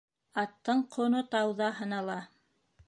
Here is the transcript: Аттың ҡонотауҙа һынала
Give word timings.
Аттың 0.43 0.81
ҡонотауҙа 0.95 1.69
һынала 1.83 2.21